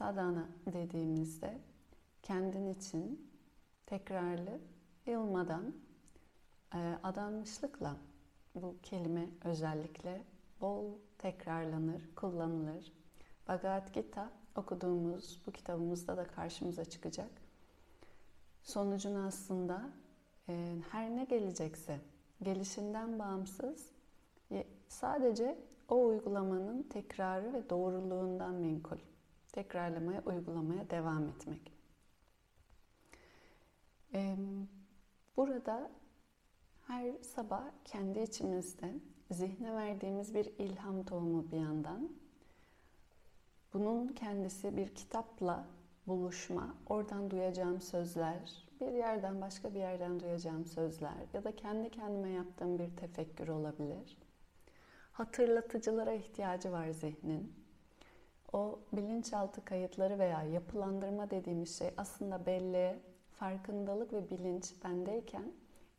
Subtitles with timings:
[0.00, 1.58] Sadhana dediğimizde
[2.22, 3.30] kendin için
[3.86, 4.60] tekrarlı,
[5.06, 5.74] yılmadan,
[6.74, 7.96] e, adanmışlıkla
[8.54, 10.22] bu kelime özellikle
[10.60, 10.84] bol
[11.18, 12.92] tekrarlanır, kullanılır.
[13.48, 17.30] Bhagavad Gita okuduğumuz bu kitabımızda da karşımıza çıkacak.
[18.62, 19.90] Sonucunu aslında
[20.48, 22.00] e, her ne gelecekse
[22.42, 23.90] gelişinden bağımsız
[24.88, 25.58] sadece
[25.88, 28.98] o uygulamanın tekrarı ve doğruluğundan menkul.
[29.52, 31.72] Tekrarlamaya, uygulamaya devam etmek.
[35.36, 35.90] Burada
[36.86, 38.94] her sabah kendi içimizde
[39.30, 42.12] zihne verdiğimiz bir ilham tohumu bir yandan.
[43.72, 45.66] Bunun kendisi bir kitapla
[46.06, 52.30] buluşma, oradan duyacağım sözler, bir yerden başka bir yerden duyacağım sözler ya da kendi kendime
[52.30, 54.18] yaptığım bir tefekkür olabilir.
[55.12, 57.59] Hatırlatıcılara ihtiyacı var zihnin.
[58.52, 62.98] O bilinçaltı kayıtları veya yapılandırma dediğimiz şey aslında belli,
[63.32, 65.52] farkındalık ve bilinç bendeyken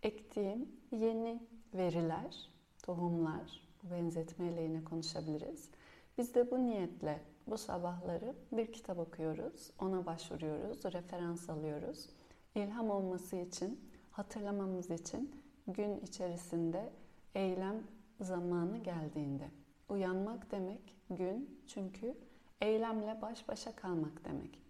[0.03, 1.43] ektiğim yeni
[1.73, 2.49] veriler,
[2.83, 5.69] tohumlar, bu benzetmeyle yine konuşabiliriz.
[6.17, 12.09] Biz de bu niyetle bu sabahları bir kitap okuyoruz, ona başvuruyoruz, referans alıyoruz.
[12.55, 15.35] İlham olması için, hatırlamamız için
[15.67, 16.89] gün içerisinde
[17.35, 17.83] eylem
[18.21, 19.51] zamanı geldiğinde.
[19.89, 22.17] Uyanmak demek gün çünkü
[22.61, 24.61] eylemle baş başa kalmak demek.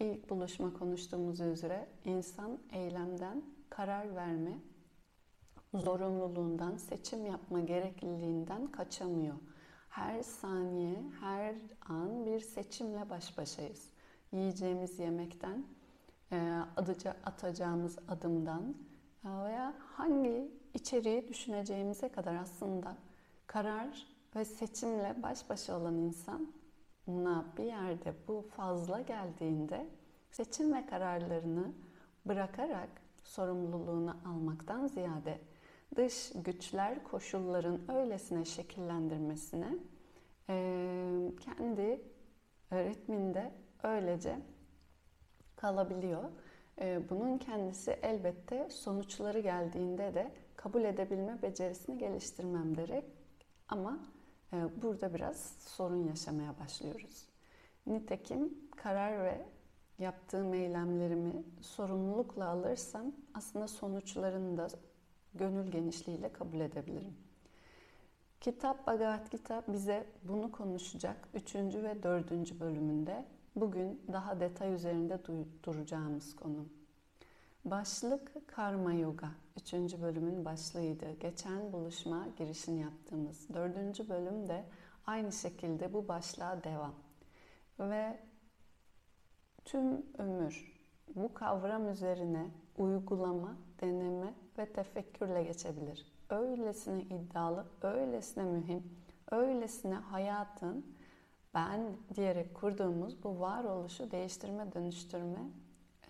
[0.00, 4.58] İlk buluşma konuştuğumuz üzere insan eylemden karar verme
[5.74, 9.34] zorunluluğundan, seçim yapma gerekliliğinden kaçamıyor.
[9.88, 11.54] Her saniye, her
[11.88, 13.90] an bir seçimle baş başayız.
[14.32, 15.64] Yiyeceğimiz yemekten,
[16.32, 16.60] e,
[17.24, 18.74] atacağımız adımdan
[19.24, 22.96] e, veya hangi içeriği düşüneceğimize kadar aslında
[23.46, 26.52] karar ve seçimle baş başa olan insan
[27.06, 29.86] bir yerde bu fazla geldiğinde
[30.30, 31.72] seçim ve kararlarını
[32.26, 32.88] bırakarak
[33.22, 35.40] sorumluluğunu almaktan ziyade
[35.96, 39.78] dış güçler koşulların öylesine şekillendirmesine
[41.40, 42.00] kendi
[42.72, 44.38] ritminde öylece
[45.56, 46.24] kalabiliyor.
[47.10, 53.04] Bunun kendisi elbette sonuçları geldiğinde de kabul edebilme becerisini geliştirmem gerek.
[53.68, 53.98] Ama
[54.82, 57.28] burada biraz sorun yaşamaya başlıyoruz.
[57.86, 59.46] Nitekim karar ve
[59.98, 64.68] yaptığım eylemlerimi sorumlulukla alırsam aslında sonuçlarını da
[65.34, 67.16] gönül genişliğiyle kabul edebilirim.
[68.40, 71.54] Kitap Bhagavad Gita bize bunu konuşacak 3.
[71.54, 72.60] ve 4.
[72.60, 73.24] bölümünde
[73.56, 75.18] bugün daha detay üzerinde
[75.62, 76.66] duracağımız konu.
[77.64, 79.30] Başlık Karma Yoga.
[79.56, 79.72] 3.
[80.02, 81.12] bölümün başlığıydı.
[81.20, 83.48] Geçen buluşma girişini yaptığımız.
[83.54, 84.08] 4.
[84.08, 84.64] bölüm de
[85.06, 86.94] aynı şekilde bu başlığa devam.
[87.80, 88.20] Ve
[89.64, 90.74] tüm ömür
[91.16, 96.12] bu kavram üzerine uygulama, deneme ve tefekkürle geçebilir.
[96.30, 98.98] Öylesine iddialı, öylesine mühim,
[99.30, 100.94] öylesine hayatın
[101.54, 105.50] ben diyerek kurduğumuz bu varoluşu değiştirme, dönüştürme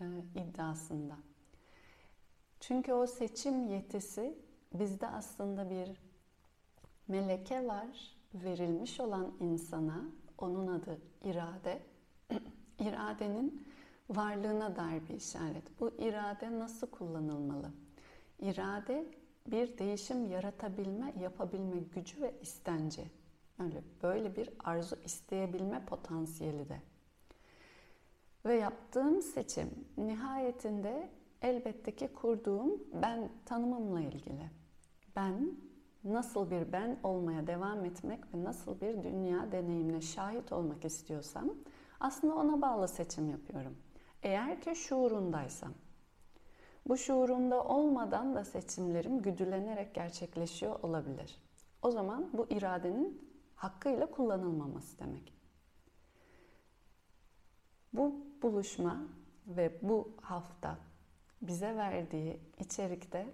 [0.00, 0.04] e,
[0.40, 1.16] iddiasında.
[2.68, 4.38] Çünkü o seçim yetisi
[4.74, 6.00] bizde aslında bir
[7.08, 10.04] meleke var verilmiş olan insana,
[10.38, 11.82] onun adı irade.
[12.78, 13.66] iradenin
[14.10, 15.80] varlığına dair bir işaret.
[15.80, 17.70] Bu irade nasıl kullanılmalı?
[18.40, 19.06] İrade
[19.46, 23.04] bir değişim yaratabilme, yapabilme gücü ve istenci.
[23.58, 26.80] Öyle böyle bir arzu isteyebilme potansiyeli de.
[28.44, 31.10] Ve yaptığım seçim nihayetinde
[31.44, 34.50] elbette ki kurduğum ben tanımımla ilgili.
[35.16, 35.56] Ben
[36.04, 41.50] nasıl bir ben olmaya devam etmek ve nasıl bir dünya deneyimine şahit olmak istiyorsam
[42.00, 43.76] aslında ona bağlı seçim yapıyorum.
[44.22, 45.72] Eğer ki şuurundaysam.
[46.88, 51.42] Bu şuurumda olmadan da seçimlerim güdülenerek gerçekleşiyor olabilir.
[51.82, 55.34] O zaman bu iradenin hakkıyla kullanılmaması demek.
[57.92, 59.06] Bu buluşma
[59.46, 60.78] ve bu hafta
[61.46, 63.26] bize verdiği içerikte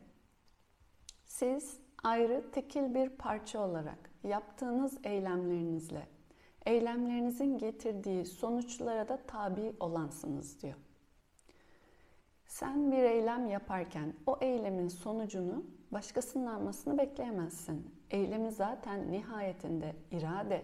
[1.25, 6.07] siz ayrı tekil bir parça olarak yaptığınız eylemlerinizle
[6.67, 10.75] eylemlerinizin getirdiği sonuçlara da tabi olansınız diyor.
[12.47, 17.95] Sen bir eylem yaparken o eylemin sonucunu başkasının almasını bekleyemezsin.
[18.11, 20.63] Eylemi zaten nihayetinde irade,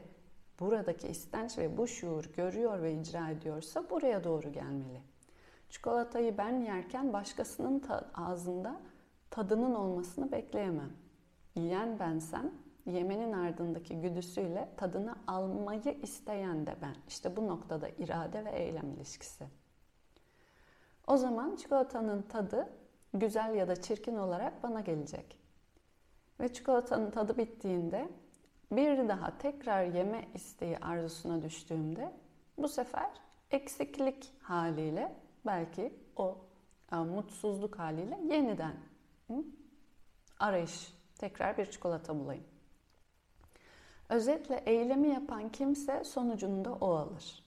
[0.60, 5.00] buradaki istenç ve bu şuur görüyor ve icra ediyorsa buraya doğru gelmeli.
[5.70, 8.80] Çikolatayı ben yerken başkasının ta- ağzında
[9.30, 10.92] tadının olmasını bekleyemem.
[11.54, 12.52] Yiyen bensem
[12.86, 16.94] yemenin ardındaki güdüsüyle tadını almayı isteyen de ben.
[17.08, 19.44] İşte bu noktada irade ve eylem ilişkisi.
[21.06, 22.68] O zaman çikolatanın tadı
[23.14, 25.38] güzel ya da çirkin olarak bana gelecek.
[26.40, 28.08] Ve çikolatanın tadı bittiğinde
[28.72, 32.12] bir daha tekrar yeme isteği arzusuna düştüğümde
[32.58, 33.10] bu sefer
[33.50, 35.14] eksiklik haliyle
[35.46, 36.38] belki o
[36.92, 38.74] e, mutsuzluk haliyle yeniden
[39.28, 39.44] hı,
[40.38, 42.44] arayış, tekrar bir çikolata bulayım.
[44.08, 47.44] Özetle eylemi yapan kimse sonucunu da o alır.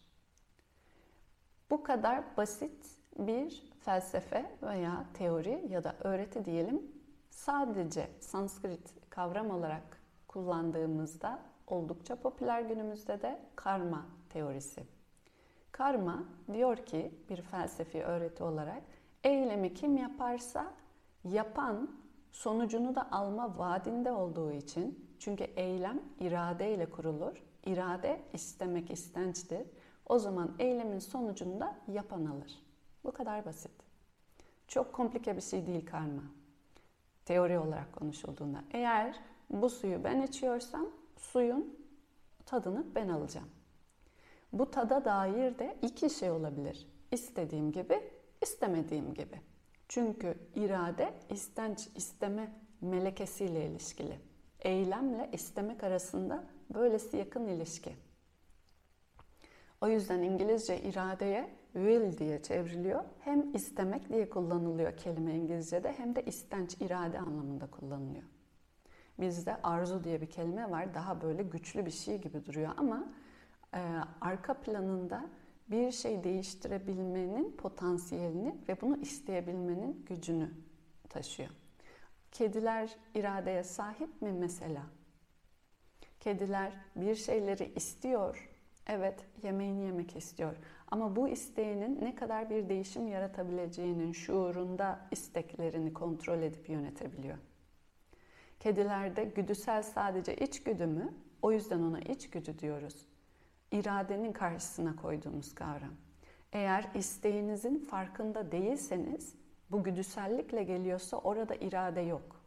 [1.69, 2.85] Bu kadar basit
[3.17, 6.91] bir felsefe veya teori ya da öğreti diyelim
[7.29, 14.98] sadece Sanskrit kavram olarak kullandığımızda oldukça popüler günümüzde de karma teorisi.
[15.79, 16.23] Karma
[16.53, 18.83] diyor ki bir felsefi öğreti olarak
[19.23, 20.73] eylemi kim yaparsa
[21.23, 21.89] yapan
[22.31, 27.43] sonucunu da alma vaadinde olduğu için çünkü eylem iradeyle kurulur.
[27.65, 29.67] İrade istemek istençtir.
[30.05, 32.63] O zaman eylemin sonucunu da yapan alır.
[33.03, 33.71] Bu kadar basit.
[34.67, 36.23] Çok komplike bir şey değil karma.
[37.25, 38.63] Teori olarak konuşulduğunda.
[38.71, 40.87] Eğer bu suyu ben içiyorsam
[41.17, 41.77] suyun
[42.45, 43.58] tadını ben alacağım.
[44.53, 46.87] Bu tada dair de iki şey olabilir.
[47.11, 48.01] İstediğim gibi,
[48.41, 49.41] istemediğim gibi.
[49.87, 52.51] Çünkü irade istenç isteme
[52.81, 54.19] melekesiyle ilişkili.
[54.59, 56.43] Eylemle istemek arasında
[56.73, 57.95] böylesi yakın ilişki.
[59.81, 63.03] O yüzden İngilizce iradeye will diye çevriliyor.
[63.19, 68.23] Hem istemek diye kullanılıyor kelime İngilizce'de hem de istenç, irade anlamında kullanılıyor.
[69.19, 70.93] Bizde arzu diye bir kelime var.
[70.93, 73.09] Daha böyle güçlü bir şey gibi duruyor ama
[73.73, 73.79] e,
[74.21, 75.25] arka planında
[75.71, 80.51] bir şey değiştirebilmenin potansiyelini ve bunu isteyebilmenin gücünü
[81.09, 81.49] taşıyor.
[82.31, 84.83] Kediler iradeye sahip mi mesela?
[86.19, 88.49] Kediler bir şeyleri istiyor.
[88.87, 90.55] Evet, yemeğini yemek istiyor.
[90.91, 97.37] Ama bu isteğinin ne kadar bir değişim yaratabileceğinin şuurunda isteklerini kontrol edip yönetebiliyor.
[98.59, 101.13] Kedilerde güdüsel sadece içgüdü mü?
[101.41, 103.08] O yüzden ona içgüdü diyoruz.
[103.71, 105.93] İradenin karşısına koyduğumuz kavram.
[106.53, 109.35] Eğer isteğinizin farkında değilseniz,
[109.71, 112.41] bu güdüsellikle geliyorsa orada irade yok.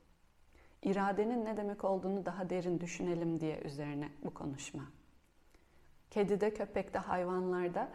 [0.82, 4.82] İradenin ne demek olduğunu daha derin düşünelim diye üzerine bu konuşma.
[6.10, 7.88] Kedide, köpekte, hayvanlarda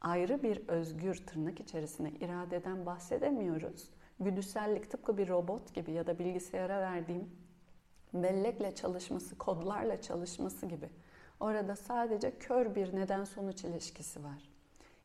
[0.00, 3.90] ayrı bir özgür tırnak içerisinde iradeden bahsedemiyoruz.
[4.20, 7.30] Güdüsellik tıpkı bir robot gibi ya da bilgisayara verdiğim
[8.14, 10.88] bellekle çalışması, kodlarla çalışması gibi.
[11.40, 14.48] Orada sadece kör bir neden sonuç ilişkisi var.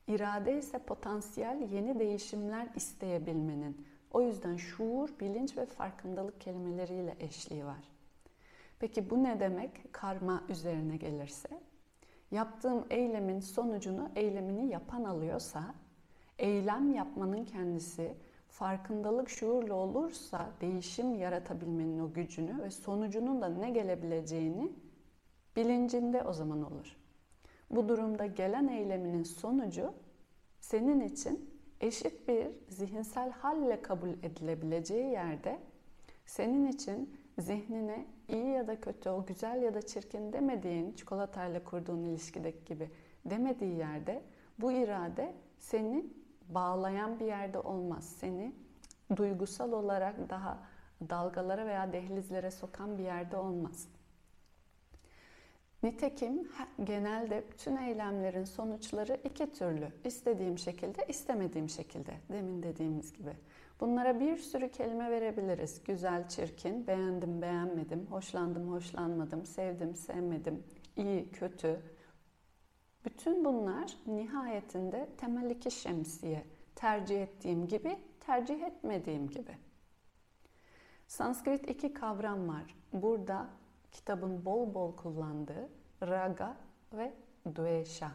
[0.07, 3.87] İrade ise potansiyel yeni değişimler isteyebilmenin.
[4.11, 7.83] O yüzden şuur, bilinç ve farkındalık kelimeleriyle eşliği var.
[8.79, 11.49] Peki bu ne demek karma üzerine gelirse?
[12.31, 15.75] Yaptığım eylemin sonucunu eylemini yapan alıyorsa,
[16.39, 18.15] eylem yapmanın kendisi
[18.47, 24.71] farkındalık şuurlu olursa değişim yaratabilmenin o gücünü ve sonucunun da ne gelebileceğini
[25.55, 26.97] bilincinde o zaman olur.
[27.71, 29.93] Bu durumda gelen eyleminin sonucu
[30.59, 31.49] senin için
[31.81, 35.59] eşit bir zihinsel halle kabul edilebileceği yerde
[36.25, 42.03] senin için zihnine iyi ya da kötü, o güzel ya da çirkin demediğin çikolatayla kurduğun
[42.03, 42.89] ilişkideki gibi
[43.25, 44.21] demediği yerde
[44.59, 46.05] bu irade seni
[46.49, 48.15] bağlayan bir yerde olmaz.
[48.19, 48.53] Seni
[49.15, 50.59] duygusal olarak daha
[51.09, 53.87] dalgalara veya dehlizlere sokan bir yerde olmaz.
[55.83, 56.47] Nitekim
[56.83, 59.87] genelde bütün eylemlerin sonuçları iki türlü.
[60.05, 62.11] İstediğim şekilde, istemediğim şekilde.
[62.31, 63.33] Demin dediğimiz gibi.
[63.79, 65.83] Bunlara bir sürü kelime verebiliriz.
[65.83, 70.63] Güzel, çirkin, beğendim, beğenmedim, hoşlandım, hoşlanmadım, sevdim, sevmedim,
[70.95, 71.79] iyi, kötü.
[73.05, 76.43] Bütün bunlar nihayetinde temel iki şemsiye.
[76.75, 79.57] Tercih ettiğim gibi, tercih etmediğim gibi.
[81.07, 82.75] Sanskrit iki kavram var.
[82.93, 83.47] Burada
[83.93, 85.69] kitabın bol bol kullandığı
[86.01, 86.57] raga
[86.93, 87.13] ve
[87.55, 88.11] dvesha.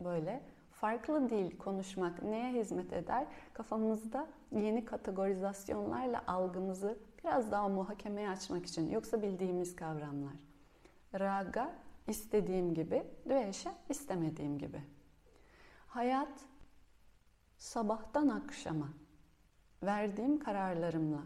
[0.00, 3.26] Böyle farklı dil konuşmak neye hizmet eder?
[3.52, 8.90] Kafamızda yeni kategorizasyonlarla algımızı biraz daha muhakemeye açmak için.
[8.90, 10.36] Yoksa bildiğimiz kavramlar.
[11.14, 11.72] Raga
[12.06, 14.82] istediğim gibi, dvesha istemediğim gibi.
[15.86, 16.40] Hayat
[17.58, 18.88] sabahtan akşama
[19.82, 21.22] verdiğim kararlarımla,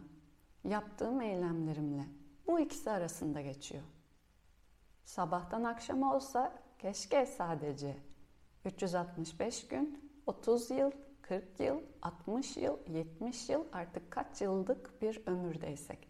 [0.64, 2.04] yaptığım eylemlerimle
[2.46, 3.82] bu ikisi arasında geçiyor.
[5.04, 7.96] Sabahtan akşama olsa keşke sadece
[8.64, 10.90] 365 gün, 30 yıl,
[11.22, 16.08] 40 yıl, 60 yıl, 70 yıl artık kaç yıllık bir ömürdeysek.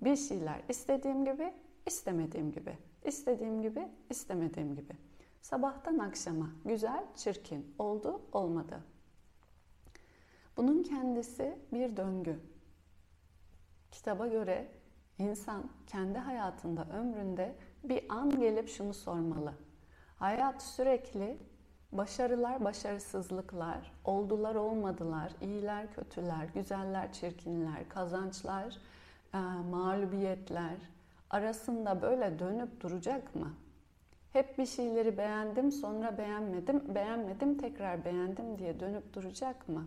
[0.00, 1.54] Bir şeyler istediğim gibi
[1.86, 2.78] istemediğim gibi.
[3.04, 4.92] İstediğim gibi, istemediğim gibi.
[5.40, 8.80] Sabahtan akşama güzel, çirkin, oldu, olmadı.
[10.56, 12.40] Bunun kendisi bir döngü.
[13.90, 14.68] Kitaba göre
[15.18, 17.54] insan kendi hayatında, ömründe
[17.84, 19.54] bir an gelip şunu sormalı.
[20.18, 21.38] Hayat sürekli
[21.92, 28.76] başarılar, başarısızlıklar, oldular, olmadılar, iyiler, kötüler, güzeller, çirkinler, kazançlar,
[29.34, 29.38] e,
[29.70, 30.76] mağlubiyetler
[31.30, 33.52] arasında böyle dönüp duracak mı?
[34.32, 39.86] Hep bir şeyleri beğendim, sonra beğenmedim, beğenmedim, tekrar beğendim diye dönüp duracak mı?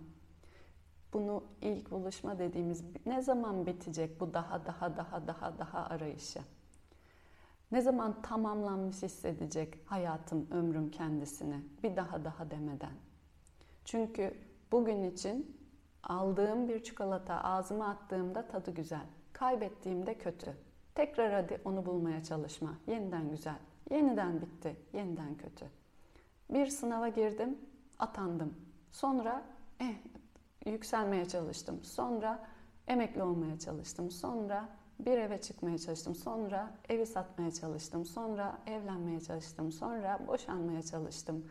[1.14, 6.40] Bunu ilk buluşma dediğimiz ne zaman bitecek bu daha daha daha daha daha arayışı?
[7.72, 12.94] Ne zaman tamamlanmış hissedecek hayatım, ömrüm kendisini bir daha daha demeden?
[13.86, 14.34] Çünkü
[14.72, 15.58] bugün için
[16.04, 20.58] aldığım bir çikolata ağzıma attığımda tadı güzel, kaybettiğimde kötü.
[20.96, 22.74] Tekrar hadi onu bulmaya çalışma.
[22.88, 23.60] Yeniden güzel,
[23.92, 25.66] yeniden bitti, yeniden kötü.
[26.50, 27.58] Bir sınava girdim,
[28.00, 28.54] atandım.
[28.92, 29.44] Sonra
[29.80, 29.96] eh,
[30.70, 31.80] yükselmeye çalıştım.
[31.84, 32.48] Sonra
[32.88, 34.12] emekli olmaya çalıştım.
[34.12, 34.70] Sonra
[35.00, 36.16] bir eve çıkmaya çalıştım.
[36.16, 38.06] Sonra evi satmaya çalıştım.
[38.06, 39.72] Sonra evlenmeye çalıştım.
[39.72, 41.46] Sonra boşanmaya çalıştım.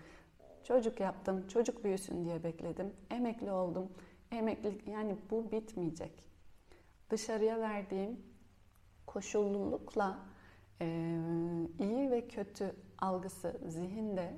[0.65, 1.49] Çocuk yaptım.
[1.49, 2.93] Çocuk büyüsün diye bekledim.
[3.11, 3.89] Emekli oldum.
[4.31, 6.27] Emekli yani bu bitmeyecek.
[7.11, 8.21] Dışarıya verdiğim
[9.07, 10.19] koşullulukla
[10.81, 10.87] e,
[11.79, 14.35] iyi ve kötü algısı zihinde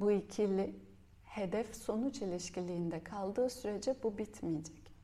[0.00, 0.76] bu ikili
[1.34, 4.94] hedef sonuç ilişkiliğinde kaldığı sürece bu bitmeyecek.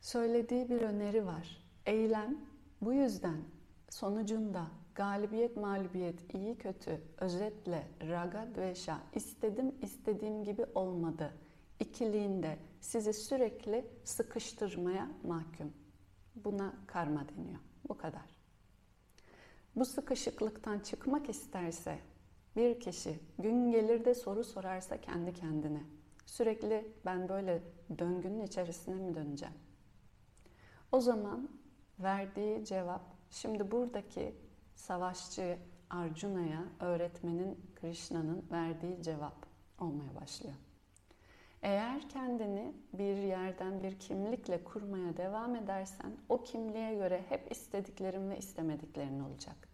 [0.00, 1.64] Söylediği bir öneri var.
[1.86, 2.38] Eylem
[2.80, 3.40] bu yüzden
[3.88, 11.32] sonucunda galibiyet mağlubiyet iyi kötü özetle raga dveşa istedim istediğim gibi olmadı
[11.80, 15.72] ikiliğinde sizi sürekli sıkıştırmaya mahkum.
[16.34, 17.60] Buna karma deniyor.
[17.88, 18.40] Bu kadar.
[19.76, 21.98] Bu sıkışıklıktan çıkmak isterse
[22.56, 25.82] bir kişi gün gelir de soru sorarsa kendi kendine
[26.26, 27.62] sürekli ben böyle
[27.98, 29.54] döngünün içerisine mi döneceğim?
[30.92, 31.48] O zaman
[31.98, 34.34] verdiği cevap şimdi buradaki
[34.74, 35.58] savaşçı
[35.90, 39.46] Arjuna'ya öğretmenin Krishna'nın verdiği cevap
[39.78, 40.54] olmaya başlıyor.
[41.62, 48.38] Eğer kendini bir yerden bir kimlikle kurmaya devam edersen o kimliğe göre hep istediklerin ve
[48.38, 49.69] istemediklerin olacak.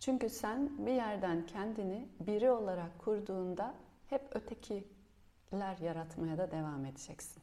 [0.00, 3.74] Çünkü sen bir yerden kendini biri olarak kurduğunda
[4.10, 7.42] hep ötekiler yaratmaya da devam edeceksin.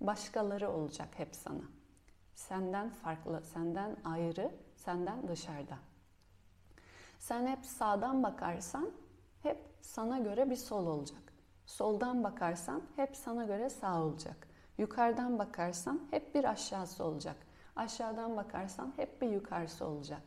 [0.00, 1.64] Başkaları olacak hep sana.
[2.34, 5.78] Senden farklı, senden ayrı, senden dışarıda.
[7.18, 8.90] Sen hep sağdan bakarsan
[9.42, 11.32] hep sana göre bir sol olacak.
[11.66, 14.48] Soldan bakarsan hep sana göre sağ olacak.
[14.78, 17.36] Yukarıdan bakarsan hep bir aşağısı olacak.
[17.76, 20.22] Aşağıdan bakarsan hep bir yukarısı olacak.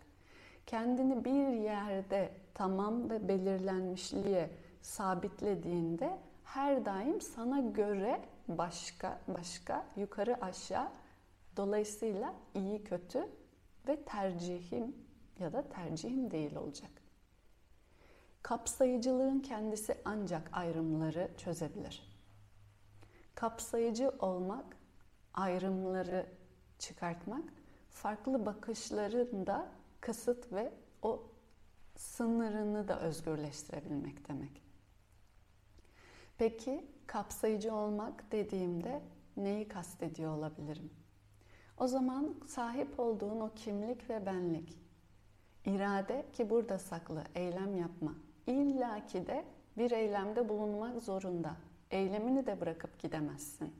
[0.69, 4.49] Kendini bir yerde tamam ve belirlenmişliğe
[4.81, 10.89] sabitlediğinde her daim sana göre başka başka yukarı aşağı
[11.57, 13.29] dolayısıyla iyi kötü
[13.87, 14.95] ve tercihim
[15.39, 16.91] ya da tercihim değil olacak.
[18.41, 22.19] Kapsayıcılığın kendisi ancak ayrımları çözebilir.
[23.35, 24.65] Kapsayıcı olmak,
[25.33, 26.25] ayrımları
[26.79, 27.43] çıkartmak,
[27.89, 31.23] farklı bakışların da kısıt ve o
[31.95, 34.63] sınırını da özgürleştirebilmek demek.
[36.37, 39.01] Peki kapsayıcı olmak dediğimde
[39.37, 40.89] neyi kastediyor olabilirim?
[41.77, 44.77] O zaman sahip olduğun o kimlik ve benlik,
[45.65, 48.15] irade ki burada saklı, eylem yapma,
[48.49, 49.45] İlla ki de
[49.77, 51.55] bir eylemde bulunmak zorunda.
[51.91, 53.73] Eylemini de bırakıp gidemezsin.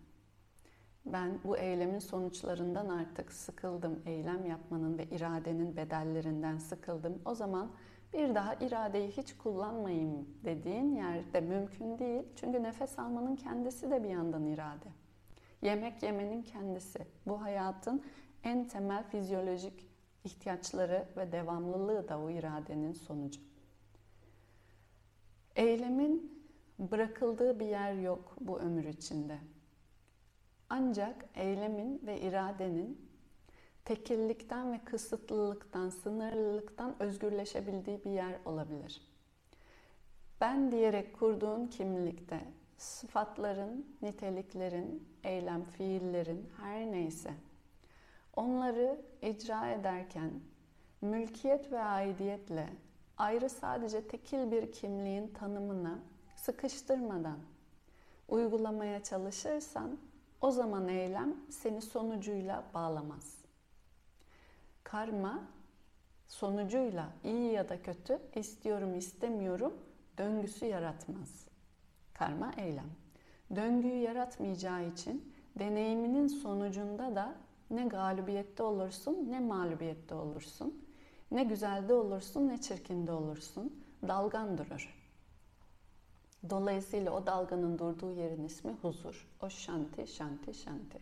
[1.13, 4.01] Ben bu eylemin sonuçlarından artık sıkıldım.
[4.05, 7.21] Eylem yapmanın ve iradenin bedellerinden sıkıldım.
[7.25, 7.71] O zaman
[8.13, 12.23] bir daha iradeyi hiç kullanmayayım dediğin yerde mümkün değil.
[12.35, 14.89] Çünkü nefes almanın kendisi de bir yandan irade.
[15.61, 16.99] Yemek yemenin kendisi.
[17.27, 18.03] Bu hayatın
[18.43, 19.89] en temel fizyolojik
[20.23, 23.41] ihtiyaçları ve devamlılığı da o iradenin sonucu.
[25.55, 26.43] Eylemin
[26.79, 29.37] bırakıldığı bir yer yok bu ömür içinde.
[30.69, 33.09] Ancak eylemin ve iradenin
[33.85, 39.01] tekillikten ve kısıtlılıktan, sınırlılıktan özgürleşebildiği bir yer olabilir.
[40.41, 42.39] Ben diyerek kurduğun kimlikte
[42.77, 47.33] sıfatların, niteliklerin, eylem, fiillerin her neyse
[48.35, 50.31] onları icra ederken
[51.01, 52.69] mülkiyet ve aidiyetle
[53.17, 55.99] ayrı sadece tekil bir kimliğin tanımını
[56.35, 57.39] sıkıştırmadan
[58.27, 59.99] uygulamaya çalışırsan
[60.41, 63.37] o zaman eylem seni sonucuyla bağlamaz.
[64.83, 65.43] Karma
[66.27, 69.73] sonucuyla iyi ya da kötü istiyorum istemiyorum
[70.17, 71.47] döngüsü yaratmaz.
[72.13, 72.89] Karma eylem.
[73.55, 77.35] Döngüyü yaratmayacağı için deneyiminin sonucunda da
[77.71, 80.85] ne galibiyette olursun ne mağlubiyette olursun.
[81.31, 83.83] Ne güzelde olursun ne çirkinde olursun.
[84.07, 84.98] Dalgan durur.
[86.49, 89.27] Dolayısıyla o dalganın durduğu yerin ismi huzur.
[89.41, 90.99] O şanti, şanti, şanti.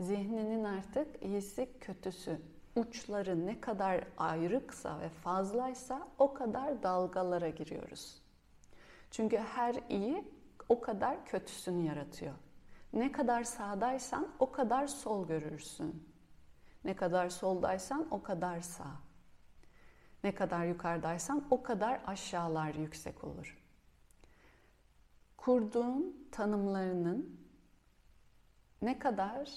[0.00, 2.40] Zihninin artık iyisi, kötüsü,
[2.76, 8.22] uçları ne kadar ayrıksa ve fazlaysa o kadar dalgalara giriyoruz.
[9.10, 10.24] Çünkü her iyi
[10.68, 12.34] o kadar kötüsünü yaratıyor.
[12.92, 16.08] Ne kadar sağdaysan o kadar sol görürsün.
[16.84, 18.92] Ne kadar soldaysan o kadar sağ.
[20.24, 23.59] Ne kadar yukarıdaysan o kadar aşağılar yüksek olur.
[25.40, 27.40] Kurduğun tanımlarının
[28.82, 29.50] ne kadar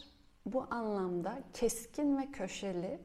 [0.45, 2.99] bu anlamda keskin ve köşeli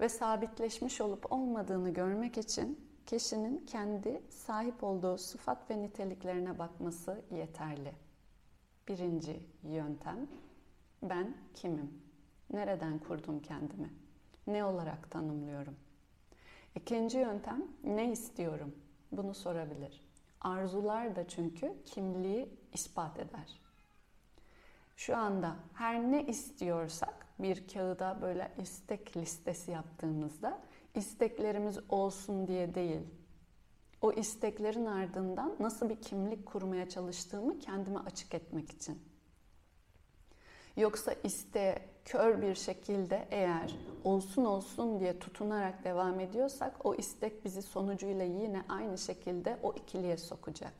[0.00, 7.92] ve sabitleşmiş olup olmadığını görmek için kişinin kendi sahip olduğu sıfat ve niteliklerine bakması yeterli.
[8.88, 10.28] Birinci yöntem,
[11.02, 12.02] ben kimim?
[12.50, 13.90] Nereden kurdum kendimi?
[14.46, 15.76] Ne olarak tanımlıyorum?
[16.74, 18.74] İkinci yöntem, ne istiyorum?
[19.12, 20.05] Bunu sorabilir.
[20.46, 23.60] Arzular da çünkü kimliği ispat eder.
[24.96, 30.60] Şu anda her ne istiyorsak bir kağıda böyle istek listesi yaptığımızda
[30.94, 33.00] isteklerimiz olsun diye değil.
[34.00, 39.02] O isteklerin ardından nasıl bir kimlik kurmaya çalıştığımı kendime açık etmek için.
[40.76, 47.62] Yoksa iste kör bir şekilde eğer olsun olsun diye tutunarak devam ediyorsak o istek bizi
[47.62, 50.72] sonucuyla yine aynı şekilde o ikiliye sokacak.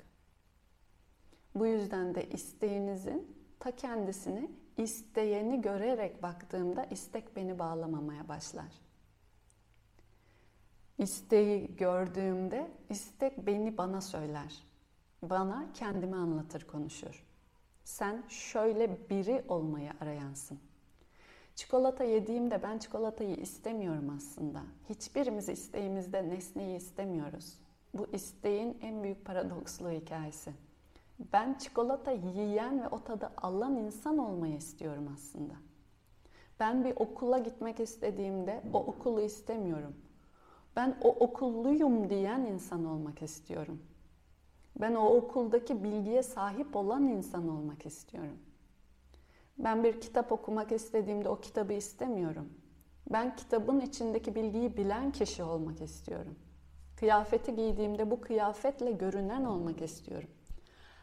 [1.54, 8.72] Bu yüzden de isteğinizin ta kendisini isteyeni görerek baktığımda istek beni bağlamamaya başlar.
[10.98, 14.64] İsteği gördüğümde istek beni bana söyler.
[15.22, 17.26] Bana kendimi anlatır, konuşur.
[17.84, 20.58] Sen şöyle biri olmayı arayansın.
[21.56, 24.62] Çikolata yediğimde ben çikolatayı istemiyorum aslında.
[24.88, 27.54] Hiçbirimiz isteğimizde nesneyi istemiyoruz.
[27.94, 30.52] Bu isteğin en büyük paradokslu hikayesi.
[31.32, 35.54] Ben çikolata yiyen ve o tadı alan insan olmayı istiyorum aslında.
[36.60, 39.94] Ben bir okula gitmek istediğimde o okulu istemiyorum.
[40.76, 43.82] Ben o okulluyum diyen insan olmak istiyorum.
[44.80, 48.38] Ben o okuldaki bilgiye sahip olan insan olmak istiyorum.
[49.58, 52.52] Ben bir kitap okumak istediğimde o kitabı istemiyorum.
[53.12, 56.36] Ben kitabın içindeki bilgiyi bilen kişi olmak istiyorum.
[56.96, 60.28] Kıyafeti giydiğimde bu kıyafetle görünen olmak istiyorum.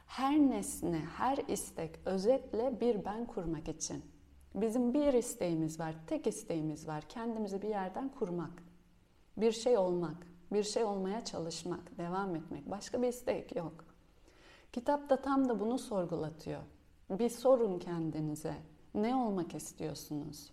[0.08, 4.06] Her nesne, her istek özetle bir ben kurmak için.
[4.56, 7.04] Bizim bir isteğimiz var, tek isteğimiz var.
[7.10, 8.64] Kendimizi bir yerden kurmak.
[9.38, 12.72] Bir şey olmak, bir şey olmaya çalışmak, devam etmek.
[12.72, 13.86] Başka bir istek yok.
[14.74, 16.62] Kitap da tam da bunu sorgulatıyor.
[17.10, 18.56] Bir sorun kendinize.
[18.96, 20.50] Ne olmak istiyorsunuz?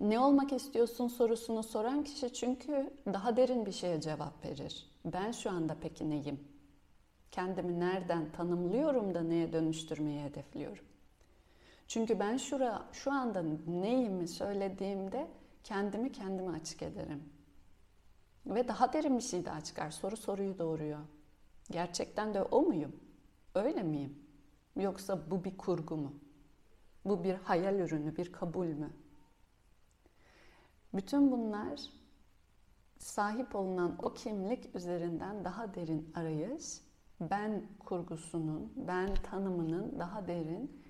[0.00, 4.90] Ne olmak istiyorsun sorusunu soran kişi çünkü daha derin bir şeye cevap verir.
[5.04, 6.40] Ben şu anda peki neyim?
[7.30, 10.84] Kendimi nereden tanımlıyorum da neye dönüştürmeyi hedefliyorum?
[11.88, 15.28] Çünkü ben şura, şu anda neyimi söylediğimde
[15.64, 17.22] kendimi kendime açık ederim.
[18.46, 19.90] Ve daha derin bir şey daha çıkar.
[19.90, 21.00] Soru soruyu doğuruyor.
[21.70, 22.96] Gerçekten de o muyum?
[23.54, 24.18] Öyle miyim?
[24.76, 26.14] Yoksa bu bir kurgu mu?
[27.04, 28.90] Bu bir hayal ürünü, bir kabul mü?
[30.94, 31.80] Bütün bunlar
[32.98, 36.80] sahip olunan o kimlik üzerinden daha derin arayış,
[37.20, 40.82] ben kurgusunun, ben tanımının daha derin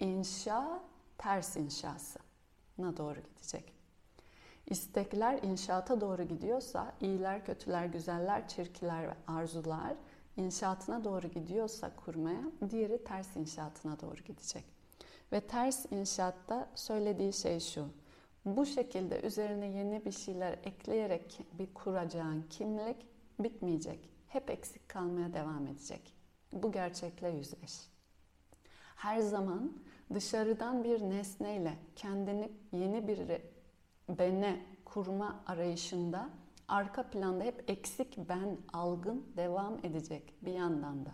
[0.00, 0.82] inşa,
[1.18, 3.74] ters inşasına doğru gidecek.
[4.66, 9.94] İstekler inşaata doğru gidiyorsa, iyiler, kötüler, güzeller, çirkiler ve arzular
[10.38, 14.64] inşaatına doğru gidiyorsa kurmaya, diğeri ters inşaatına doğru gidecek.
[15.32, 17.88] Ve ters inşaatta söylediği şey şu.
[18.44, 23.06] Bu şekilde üzerine yeni bir şeyler ekleyerek bir kuracağın kimlik
[23.38, 24.10] bitmeyecek.
[24.28, 26.14] Hep eksik kalmaya devam edecek.
[26.52, 27.88] Bu gerçekle yüzleş.
[28.96, 29.72] Her zaman
[30.14, 33.18] dışarıdan bir nesneyle kendini yeni bir
[34.08, 36.30] bene kurma arayışında
[36.68, 41.10] arka planda hep eksik ben algın devam edecek bir yandan da.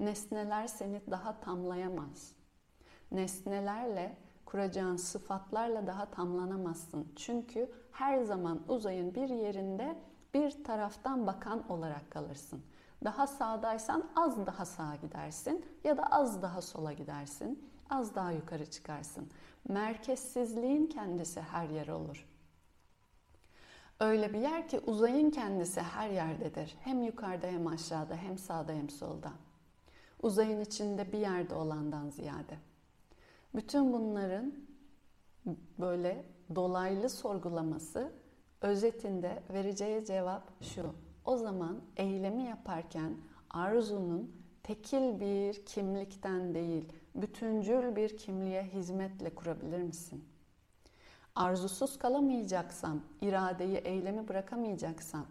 [0.00, 2.32] Nesneler seni daha tamlayamaz.
[3.12, 7.12] Nesnelerle kuracağın sıfatlarla daha tamlanamazsın.
[7.16, 9.98] Çünkü her zaman uzayın bir yerinde
[10.34, 12.62] bir taraftan bakan olarak kalırsın.
[13.04, 17.68] Daha sağdaysan az daha sağa gidersin ya da az daha sola gidersin.
[17.90, 19.28] az daha yukarı çıkarsın.
[19.68, 22.27] Merkezsizliğin kendisi her yer olur.
[24.00, 26.76] Öyle bir yer ki uzayın kendisi her yerdedir.
[26.80, 29.32] Hem yukarıda hem aşağıda hem sağda hem solda.
[30.22, 32.58] Uzayın içinde bir yerde olandan ziyade.
[33.54, 34.54] Bütün bunların
[35.78, 38.12] böyle dolaylı sorgulaması
[38.62, 40.94] özetinde vereceği cevap şu.
[41.24, 43.16] O zaman eylemi yaparken
[43.50, 44.32] arzunun
[44.62, 50.24] tekil bir kimlikten değil, bütüncül bir kimliğe hizmetle kurabilir misin?
[51.38, 55.26] Arzusuz kalamayacaksam, iradeyi, eylemi bırakamayacaksam,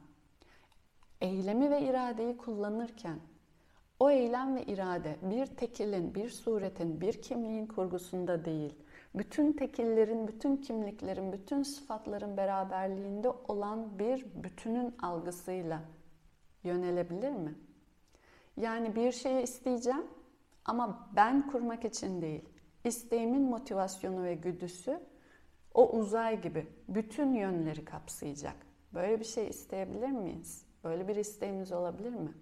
[1.22, 3.20] eylemi ve iradeyi kullanırken
[4.00, 8.74] o eylem ve irade bir tekilin, bir suretin, bir kimliğin kurgusunda değil,
[9.16, 15.82] bütün tekillerin, bütün kimliklerin, bütün sıfatların beraberliğinde olan bir bütünün algısıyla
[16.64, 17.56] yönelebilir mi?
[18.58, 20.06] Yani bir şeyi isteyeceğim
[20.66, 22.50] ama ben kurmak için değil.
[22.84, 25.00] İsteğimin motivasyonu ve güdüsü
[25.78, 28.56] o uzay gibi bütün yönleri kapsayacak.
[28.94, 30.66] Böyle bir şey isteyebilir miyiz?
[30.84, 32.34] Böyle bir isteğimiz olabilir mi?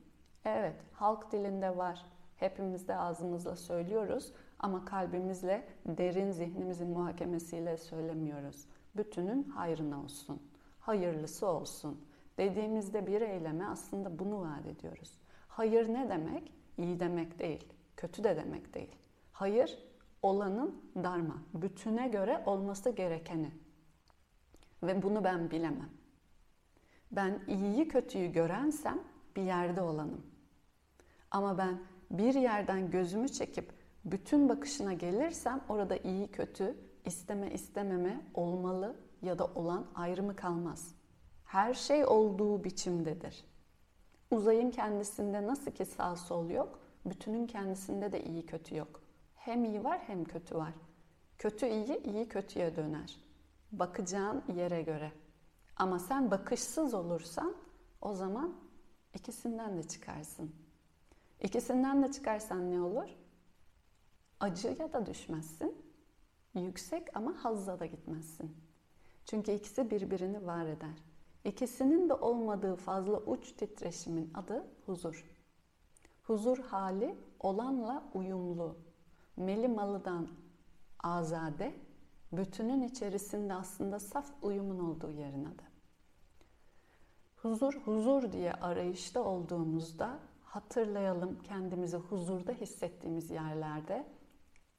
[0.45, 2.05] Evet, halk dilinde var.
[2.37, 8.65] Hepimiz de ağzımızla söylüyoruz ama kalbimizle, derin zihnimizin muhakemesiyle söylemiyoruz.
[8.97, 10.41] Bütünün hayrına olsun,
[10.79, 12.05] hayırlısı olsun.
[12.37, 15.19] Dediğimizde bir eyleme aslında bunu vaat ediyoruz.
[15.47, 16.53] Hayır ne demek?
[16.77, 18.95] İyi demek değil, kötü de demek değil.
[19.31, 19.79] Hayır,
[20.25, 23.51] olanın darma, bütüne göre olması gerekeni.
[24.83, 25.89] Ve bunu ben bilemem.
[27.11, 28.99] Ben iyiyi kötüyü görensem
[29.35, 30.25] bir yerde olanım.
[31.31, 31.79] Ama ben
[32.11, 33.73] bir yerden gözümü çekip
[34.05, 40.95] bütün bakışına gelirsem orada iyi kötü, isteme istememe, olmalı ya da olan ayrımı kalmaz.
[41.43, 43.45] Her şey olduğu biçimdedir.
[44.31, 49.04] Uzayın kendisinde nasıl ki sağ sol yok, bütünün kendisinde de iyi kötü yok.
[49.45, 50.73] Hem iyi var hem kötü var.
[51.37, 53.17] Kötü iyi, iyi kötüye döner.
[53.71, 55.11] Bakacağın yere göre.
[55.75, 57.55] Ama sen bakışsız olursan
[58.01, 58.55] o zaman
[59.13, 60.55] ikisinden de çıkarsın.
[61.41, 63.09] İkisinden de çıkarsan ne olur?
[64.39, 65.75] Acıya da düşmezsin.
[66.55, 68.57] Yüksek ama hazza da gitmezsin.
[69.25, 71.03] Çünkü ikisi birbirini var eder.
[71.43, 75.25] İkisinin de olmadığı fazla uç titreşimin adı huzur.
[76.23, 78.77] Huzur hali olanla uyumlu.
[79.37, 80.27] Meli malıdan
[81.03, 81.73] azade,
[82.31, 85.63] bütünün içerisinde aslında saf uyumun olduğu yerin adı.
[87.35, 94.07] Huzur, huzur diye arayışta olduğumuzda hatırlayalım kendimizi huzurda hissettiğimiz yerlerde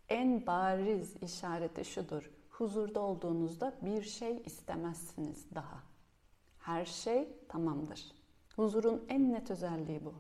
[0.09, 2.31] en bariz işareti şudur.
[2.51, 5.83] Huzurda olduğunuzda bir şey istemezsiniz daha.
[6.59, 8.13] Her şey tamamdır.
[8.57, 10.15] Huzurun en net özelliği bu.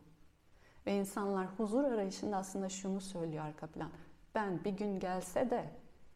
[0.86, 3.90] Ve insanlar huzur arayışında aslında şunu söylüyor arka plan.
[4.36, 5.64] Ben bir gün gelse de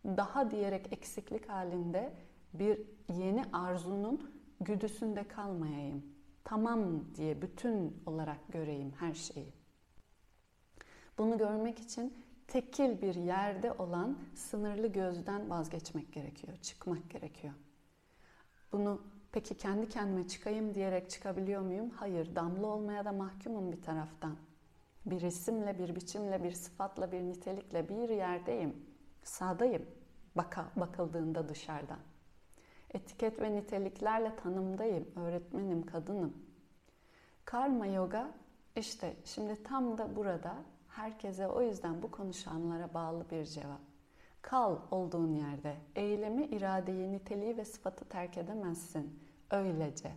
[0.04, 2.12] daha diyerek eksiklik halinde
[2.54, 4.30] bir yeni arzunun
[4.60, 6.04] güdüsünde kalmayayım.
[6.44, 9.52] Tamam diye bütün olarak göreyim her şeyi.
[11.18, 12.14] Bunu görmek için
[12.48, 17.54] tekil bir yerde olan sınırlı gözden vazgeçmek gerekiyor, çıkmak gerekiyor.
[18.72, 19.02] Bunu
[19.32, 21.90] peki kendi kendime çıkayım diyerek çıkabiliyor muyum?
[21.90, 24.36] Hayır, damla olmaya da mahkumum bir taraftan.
[25.06, 28.86] Bir isimle, bir biçimle, bir sıfatla, bir nitelikle bir yerdeyim.
[29.22, 29.86] Sağdayım
[30.34, 31.98] baka, bakıldığında dışarıdan.
[32.90, 36.36] Etiket ve niteliklerle tanımdayım, öğretmenim, kadınım.
[37.44, 38.30] Karma yoga
[38.76, 40.54] işte şimdi tam da burada
[40.88, 43.80] herkese o yüzden bu konuşanlara bağlı bir cevap.
[44.42, 45.76] Kal olduğun yerde.
[45.96, 49.20] Eylemi, iradeyi, niteliği ve sıfatı terk edemezsin.
[49.50, 50.12] Öylece.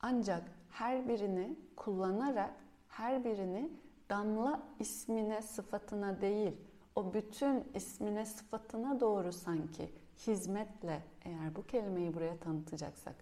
[0.00, 2.54] Ancak her birini kullanarak
[2.92, 3.70] her birini
[4.10, 6.52] damla ismine, sıfatına değil,
[6.94, 9.92] o bütün ismine, sıfatına doğru sanki
[10.26, 13.14] hizmetle eğer bu kelimeyi buraya tanıtacaksak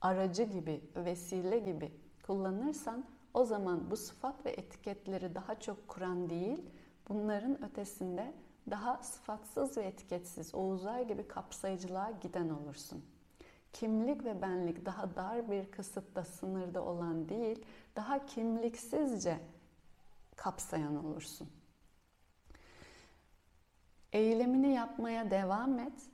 [0.00, 1.92] aracı gibi, vesile gibi
[2.26, 6.62] kullanırsan o zaman bu sıfat ve etiketleri daha çok kuran değil,
[7.08, 8.32] bunların ötesinde
[8.70, 13.04] daha sıfatsız ve etiketsiz, o uzay gibi kapsayıcılığa giden olursun.
[13.72, 17.64] Kimlik ve benlik daha dar bir kısıtta, sınırda olan değil,
[17.96, 19.40] daha kimliksizce
[20.36, 21.48] kapsayan olursun.
[24.12, 26.10] Eylemini yapmaya devam et.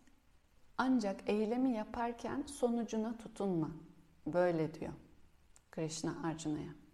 [0.79, 3.71] Ancak eylemi yaparken sonucuna tutunma.
[4.27, 4.93] Böyle diyor
[5.71, 6.86] Krishna Arjuna'ya.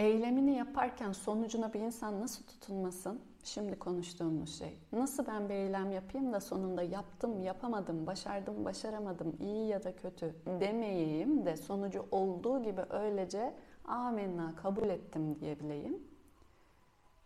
[0.00, 3.20] Eylemini yaparken sonucuna bir insan nasıl tutunmasın?
[3.44, 4.78] Şimdi konuştuğumuz şey.
[4.92, 10.34] Nasıl ben bir eylem yapayım da sonunda yaptım, yapamadım, başardım, başaramadım, iyi ya da kötü
[10.60, 16.02] demeyeyim de sonucu olduğu gibi öylece amenna kabul ettim diyebileyim.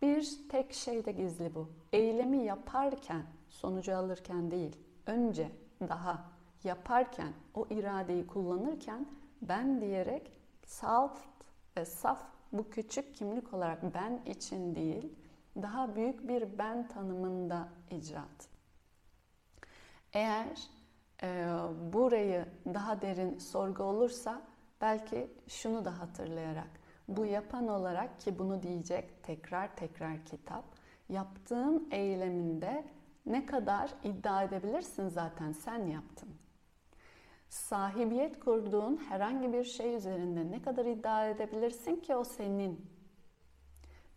[0.02, 1.68] Bir tek şey de gizli bu.
[1.92, 6.24] Eylemi yaparken, sonucu alırken değil, önce daha
[6.64, 9.06] yaparken, o iradeyi kullanırken
[9.42, 10.32] ben diyerek
[10.64, 11.18] salt
[11.76, 15.12] ve saf bu küçük kimlik olarak ben için değil,
[15.62, 18.48] daha büyük bir ben tanımında icraat.
[20.12, 20.68] Eğer
[21.22, 21.46] e,
[21.92, 24.42] burayı daha derin sorgu olursa
[24.80, 26.70] belki şunu da hatırlayarak
[27.08, 30.64] bu yapan olarak ki bunu diyecek tekrar tekrar kitap
[31.08, 32.84] yaptığın eyleminde
[33.26, 36.28] ne kadar iddia edebilirsin zaten sen yaptın.
[37.54, 42.86] Sahibiyet kurduğun herhangi bir şey üzerinde ne kadar iddia edebilirsin ki o senin.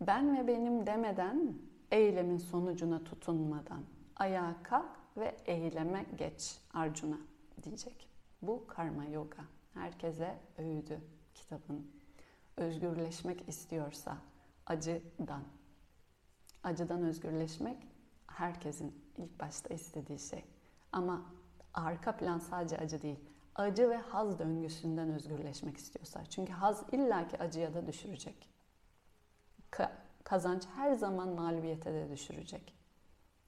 [0.00, 1.58] Ben ve benim demeden,
[1.90, 3.82] eylemin sonucuna tutunmadan
[4.16, 7.18] ayağa kalk ve eyleme geç Arjuna
[7.62, 8.08] diyecek.
[8.42, 9.44] Bu karma yoga.
[9.74, 11.00] Herkese öğüdü
[11.34, 11.90] kitabın.
[12.56, 14.16] Özgürleşmek istiyorsa
[14.66, 15.42] acıdan.
[16.62, 17.76] Acıdan özgürleşmek
[18.26, 20.44] herkesin ilk başta istediği şey.
[20.92, 21.37] Ama
[21.78, 23.20] arka plan sadece acı değil.
[23.54, 26.24] Acı ve haz döngüsünden özgürleşmek istiyorsa.
[26.24, 28.48] Çünkü haz illaki acıya da düşürecek.
[30.24, 32.74] Kazanç her zaman mağlubiyete de düşürecek.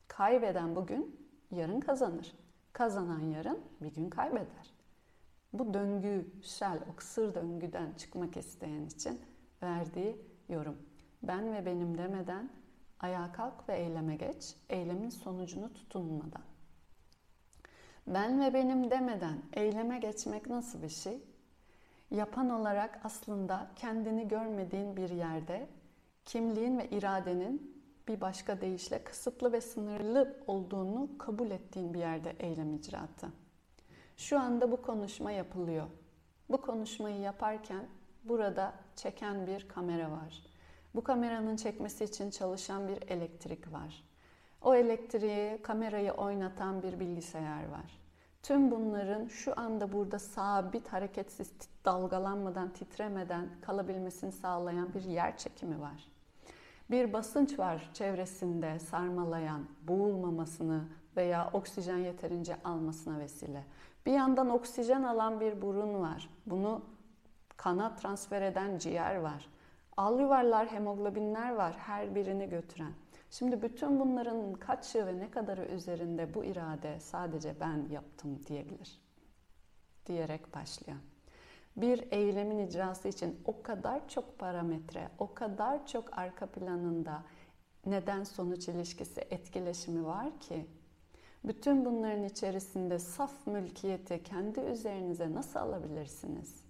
[0.09, 2.35] Kaybeden bugün yarın kazanır.
[2.73, 4.75] Kazanan yarın bir gün kaybeder.
[5.53, 9.21] Bu döngüsel, o kısır döngüden çıkmak isteyen için
[9.63, 10.17] verdiği
[10.49, 10.77] yorum.
[11.23, 12.51] Ben ve benim demeden
[13.01, 16.50] ayağa kalk ve eyleme geç, eylemin sonucunu tutunmadan.
[18.07, 21.23] Ben ve benim demeden eyleme geçmek nasıl bir şey?
[22.11, 25.69] Yapan olarak aslında kendini görmediğin bir yerde
[26.25, 32.75] kimliğin ve iradenin bir başka deyişle kısıtlı ve sınırlı olduğunu kabul ettiğin bir yerde eylem
[32.75, 33.29] icraatı.
[34.17, 35.87] Şu anda bu konuşma yapılıyor.
[36.49, 37.87] Bu konuşmayı yaparken
[38.25, 40.43] burada çeken bir kamera var.
[40.95, 44.10] Bu kameranın çekmesi için çalışan bir elektrik var.
[44.63, 48.01] O elektriği, kamerayı oynatan bir bilgisayar var.
[48.43, 51.53] Tüm bunların şu anda burada sabit, hareketsiz,
[51.85, 56.05] dalgalanmadan, titremeden kalabilmesini sağlayan bir yer çekimi var.
[56.91, 60.85] Bir basınç var çevresinde sarmalayan, boğulmamasını
[61.17, 63.65] veya oksijen yeterince almasına vesile.
[64.07, 66.31] Bir yandan oksijen alan bir burun var.
[66.47, 66.83] Bunu
[67.57, 69.49] kana transfer eden ciğer var.
[69.97, 72.93] Al yuvarlar, hemoglobinler var her birini götüren.
[73.31, 79.01] Şimdi bütün bunların kaçı ve ne kadarı üzerinde bu irade sadece ben yaptım diyebilir.
[80.07, 81.01] Diyerek başlayan.
[81.77, 87.23] Bir eylemin icrası için o kadar çok parametre, o kadar çok arka planında
[87.87, 90.67] neden sonuç ilişkisi, etkileşimi var ki
[91.45, 96.65] bütün bunların içerisinde saf mülkiyeti kendi üzerinize nasıl alabilirsiniz?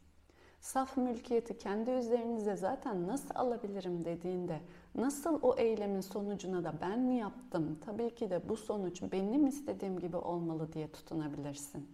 [0.61, 4.61] Saf mülkiyeti kendi üzerinize zaten nasıl alabilirim dediğinde
[4.95, 7.79] nasıl o eylemin sonucuna da ben mi yaptım?
[7.87, 11.89] Tabii ki de bu sonuç benim istediğim gibi olmalı diye tutunabilirsin.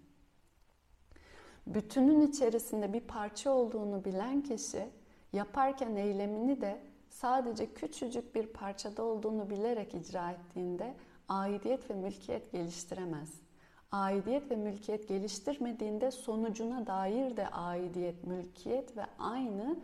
[1.67, 4.89] Bütünün içerisinde bir parça olduğunu bilen kişi
[5.33, 6.81] yaparken eylemini de
[7.11, 10.95] sadece küçücük bir parçada olduğunu bilerek icra ettiğinde
[11.29, 13.35] aidiyet ve mülkiyet geliştiremez.
[13.93, 19.77] Aidiyet ve mülkiyet geliştirmediğinde sonucuna dair de aidiyet, mülkiyet ve aynı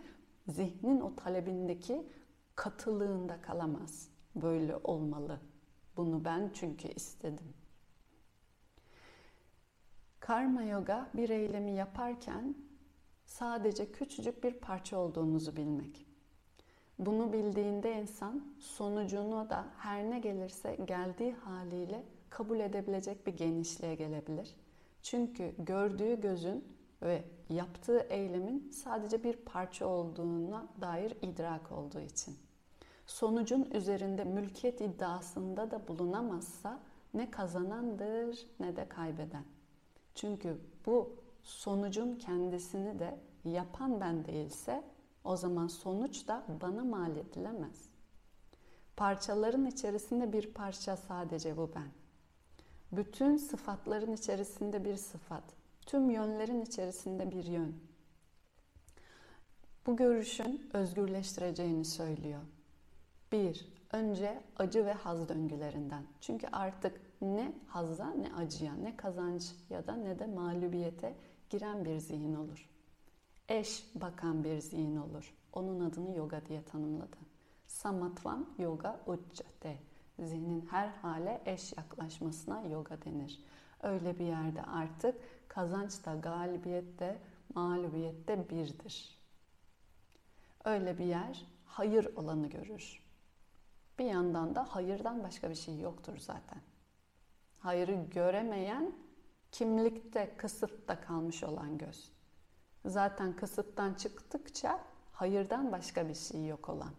[0.49, 2.07] zihnin o talebindeki
[2.57, 4.09] katılığında kalamaz.
[4.35, 5.41] Böyle olmalı.
[5.97, 7.55] Bunu ben çünkü istedim.
[10.21, 12.55] Karma yoga bir eylemi yaparken
[13.27, 16.07] sadece küçücük bir parça olduğumuzu bilmek.
[16.99, 24.57] Bunu bildiğinde insan sonucunu da her ne gelirse geldiği haliyle kabul edebilecek bir genişliğe gelebilir.
[25.03, 26.65] Çünkü gördüğü gözün
[27.03, 32.37] ve yaptığı eylemin sadece bir parça olduğuna dair idrak olduğu için.
[33.07, 36.81] Sonucun üzerinde mülkiyet iddiasında da bulunamazsa
[37.15, 39.45] ne kazanandır ne de kaybeden.
[40.15, 44.85] Çünkü bu sonucun kendisini de yapan ben değilse
[45.25, 47.89] o zaman sonuç da bana mal edilemez.
[48.97, 51.89] Parçaların içerisinde bir parça sadece bu ben.
[52.93, 55.62] Bütün sıfatların içerisinde bir sıfat.
[55.87, 57.75] Tüm yönlerin içerisinde bir yön.
[59.87, 62.41] Bu görüşün özgürleştireceğini söylüyor.
[63.33, 66.05] Bir, önce acı ve haz döngülerinden.
[66.21, 71.15] Çünkü artık ne hazza ne acıya, ne kazanç ya da ne de mağlubiyete
[71.51, 72.73] giren bir zihin olur
[73.53, 75.35] eş bakan bir zihin olur.
[75.53, 77.17] Onun adını yoga diye tanımladı.
[77.67, 79.79] Samatvam yoga uccate.
[80.19, 83.45] Zihnin her hale eş yaklaşmasına yoga denir.
[83.83, 85.15] Öyle bir yerde artık
[85.55, 87.19] kazanç da galibiyet de
[87.55, 89.19] mağlubiyet de birdir.
[90.65, 93.03] Öyle bir yer hayır olanı görür.
[93.99, 96.61] Bir yandan da hayırdan başka bir şey yoktur zaten.
[97.59, 98.93] Hayırı göremeyen
[99.53, 102.13] kimlikte, kısıtta kalmış olan göz.
[102.85, 106.93] Zaten kısıttan çıktıkça hayırdan başka bir şey yok olan.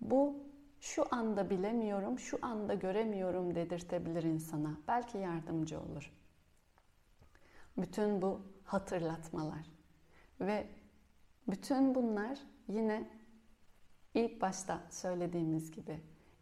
[0.00, 0.43] Bu
[0.84, 4.78] şu anda bilemiyorum, şu anda göremiyorum dedirtebilir insana.
[4.88, 6.12] Belki yardımcı olur.
[7.76, 9.66] Bütün bu hatırlatmalar
[10.40, 10.66] ve
[11.48, 13.10] bütün bunlar yine
[14.14, 16.00] ilk başta söylediğimiz gibi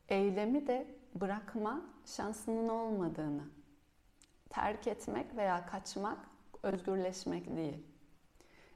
[0.08, 3.44] eylemi de bırakma şansının olmadığını,
[4.50, 6.18] terk etmek veya kaçmak
[6.62, 7.86] özgürleşmek değil.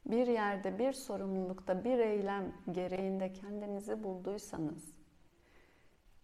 [0.06, 4.95] Bir yerde, bir sorumlulukta, bir eylem gereğinde kendinizi bulduysanız,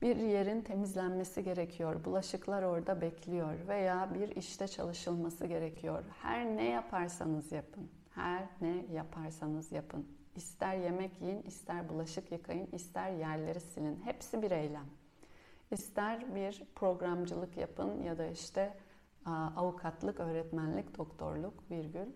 [0.02, 6.04] bir yerin temizlenmesi gerekiyor, bulaşıklar orada bekliyor veya bir işte çalışılması gerekiyor.
[6.22, 10.06] Her ne yaparsanız yapın, her ne yaparsanız yapın.
[10.36, 14.00] İster yemek yiyin, ister bulaşık yıkayın, ister yerleri silin.
[14.04, 14.86] Hepsi bir eylem.
[15.70, 18.76] İster bir programcılık yapın ya da işte
[19.56, 22.12] avukatlık, öğretmenlik, doktorluk, virgül,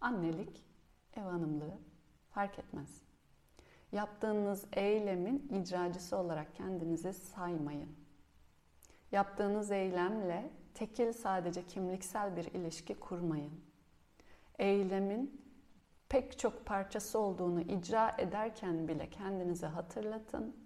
[0.00, 0.66] annelik,
[1.16, 1.78] ev hanımlığı
[2.30, 3.05] fark etmez.
[3.92, 7.88] Yaptığınız eylemin icracısı olarak kendinizi saymayın.
[9.12, 13.52] Yaptığınız eylemle tekil sadece kimliksel bir ilişki kurmayın.
[14.58, 15.46] Eylemin
[16.08, 20.56] pek çok parçası olduğunu icra ederken bile kendinize hatırlatın.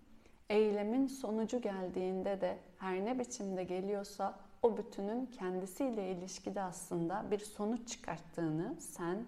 [0.48, 7.88] Eylemin sonucu geldiğinde de her ne biçimde geliyorsa o bütünün kendisiyle ilişkide aslında bir sonuç
[7.88, 9.26] çıkarttığını sen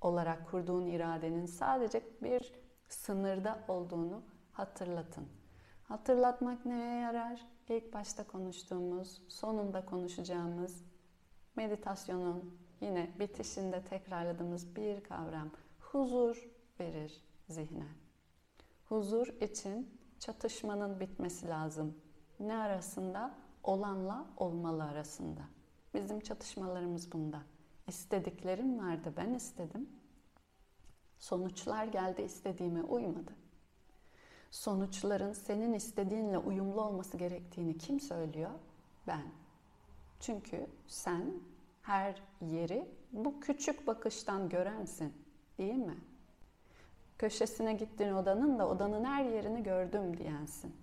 [0.00, 2.59] olarak kurduğun iradenin sadece bir
[2.92, 4.22] sınırda olduğunu
[4.52, 5.28] hatırlatın.
[5.84, 7.40] Hatırlatmak neye yarar?
[7.68, 10.84] İlk başta konuştuğumuz, sonunda konuşacağımız
[11.56, 15.50] meditasyonun yine bitişinde tekrarladığımız bir kavram
[15.80, 16.48] huzur
[16.80, 17.86] verir zihne.
[18.84, 21.98] Huzur için çatışmanın bitmesi lazım.
[22.40, 23.34] Ne arasında?
[23.62, 25.40] Olanla olmalı arasında.
[25.94, 27.42] Bizim çatışmalarımız bunda.
[27.88, 29.88] İstediklerim vardı, ben istedim.
[31.20, 33.32] Sonuçlar geldi istediğime uymadı.
[34.50, 38.50] Sonuçların senin istediğinle uyumlu olması gerektiğini kim söylüyor?
[39.06, 39.22] Ben.
[40.20, 41.32] Çünkü sen
[41.82, 45.12] her yeri bu küçük bakıştan görensin,
[45.58, 45.96] değil mi?
[47.18, 50.76] Köşesine gittiğin odanın da odanın her yerini gördüm diyensin.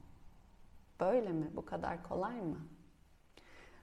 [0.99, 1.51] Böyle mi?
[1.55, 2.57] Bu kadar kolay mı?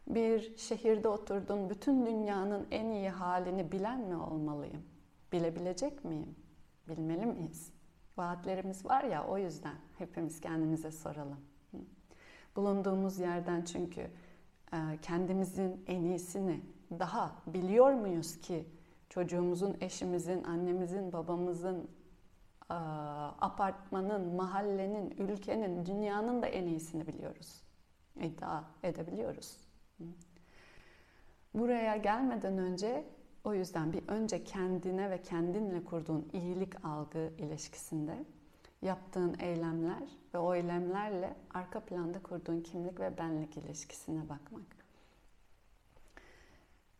[0.06, 4.82] Bir şehirde oturdun, bütün dünyanın en iyi halini bilen mi olmalıyım?
[5.32, 6.43] Bilebilecek miyim?
[6.88, 7.72] Bilmeli miyiz?
[8.16, 11.40] Vaatlerimiz var ya o yüzden hepimiz kendimize soralım.
[12.56, 14.00] Bulunduğumuz yerden çünkü
[14.72, 18.68] e, kendimizin en iyisini daha biliyor muyuz ki
[19.08, 21.90] çocuğumuzun, eşimizin, annemizin, babamızın,
[22.70, 22.74] e,
[23.40, 27.62] apartmanın, mahallenin, ülkenin, dünyanın da en iyisini biliyoruz.
[28.20, 29.56] İddia edebiliyoruz.
[31.54, 33.04] Buraya gelmeden önce
[33.44, 38.24] o yüzden bir önce kendine ve kendinle kurduğun iyilik algı ilişkisinde
[38.82, 40.02] yaptığın eylemler
[40.34, 44.84] ve o eylemlerle arka planda kurduğun kimlik ve benlik ilişkisine bakmak.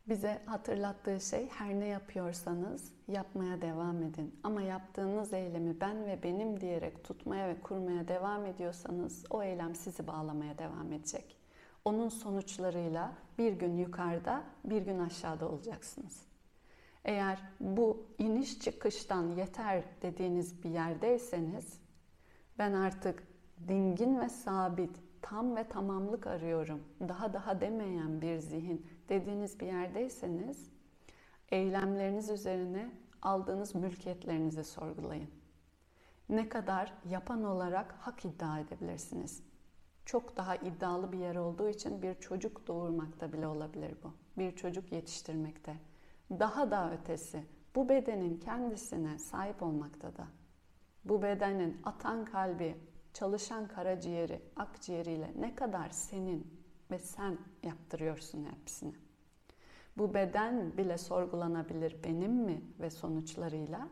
[0.08, 4.34] Bize hatırlattığı şey her ne yapıyorsanız yapmaya devam edin.
[4.42, 10.06] Ama yaptığınız eylemi ben ve benim diyerek tutmaya ve kurmaya devam ediyorsanız o eylem sizi
[10.06, 11.36] bağlamaya devam edecek.
[11.84, 16.33] Onun sonuçlarıyla bir gün yukarıda, bir gün aşağıda olacaksınız.
[17.04, 21.80] Eğer bu iniş çıkıştan yeter dediğiniz bir yerdeyseniz
[22.58, 23.22] ben artık
[23.68, 26.82] dingin ve sabit, tam ve tamamlık arıyorum.
[27.00, 30.70] Daha daha demeyen bir zihin dediğiniz bir yerdeyseniz
[31.48, 32.90] eylemleriniz üzerine
[33.22, 35.30] aldığınız mülkiyetlerinizi sorgulayın.
[36.28, 39.42] Ne kadar yapan olarak hak iddia edebilirsiniz?
[40.04, 44.12] Çok daha iddialı bir yer olduğu için bir çocuk doğurmakta bile olabilir bu.
[44.38, 45.76] Bir çocuk yetiştirmekte
[46.30, 50.26] daha da ötesi bu bedenin kendisine sahip olmakta da.
[51.04, 52.76] Bu bedenin atan kalbi,
[53.12, 58.94] çalışan karaciğeri, akciğeriyle ne kadar senin ve sen yaptırıyorsun hepsini.
[59.96, 63.88] Bu beden bile sorgulanabilir benim mi ve sonuçlarıyla.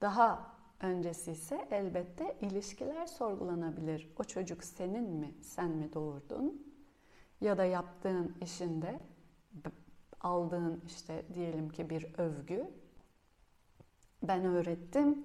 [0.00, 4.12] Daha öncesi ise elbette ilişkiler sorgulanabilir.
[4.18, 6.74] O çocuk senin mi, sen mi doğurdun?
[7.40, 9.00] Ya da yaptığın işinde
[10.24, 12.70] aldığın işte diyelim ki bir övgü.
[14.22, 15.24] Ben öğrettim,